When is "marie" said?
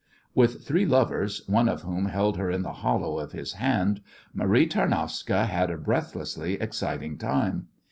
4.33-4.65